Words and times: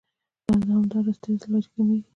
دا 0.47 0.53
د 0.57 0.61
دوامداره 0.67 1.11
سټرېس 1.17 1.41
له 1.47 1.55
وجې 1.57 1.69
کميږي 1.73 2.05